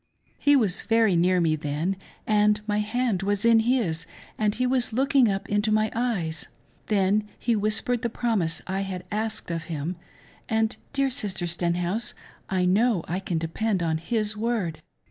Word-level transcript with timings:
He 0.39 0.55
was 0.55 0.81
very 0.81 1.15
near 1.15 1.39
me 1.39 1.55
then; 1.55 1.95
and 2.25 2.59
my 2.65 2.79
hand 2.79 3.21
was 3.21 3.45
in 3.45 3.59
his; 3.59 4.07
and 4.35 4.55
he 4.55 4.65
was 4.65 4.91
looking 4.93 5.29
up 5.29 5.47
into 5.47 5.71
my 5.71 5.91
eyes. 5.93 6.47
Then 6.87 7.27
he 7.37 7.55
whispered 7.55 8.01
the 8.01 8.09
promise 8.09 8.63
I 8.65 8.81
had 8.81 9.05
asked 9.11 9.51
of 9.51 9.65
hiln, 9.65 9.93
and, 10.49 10.75
dear 10.91 11.11
Sister 11.11 11.45
Stenhouse, 11.45 12.15
I 12.49 12.65
know 12.65 13.03
I 13.07 13.19
can 13.19 13.37
depend 13.37 13.83
upon 13.83 13.99
his 13.99 14.35
word. 14.35 14.81